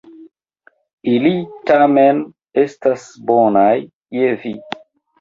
Ili 1.11 1.33
tamen 1.71 2.23
estas 2.65 3.07
bonaj 3.31 3.71
je 4.21 4.37
vi. 4.45 4.61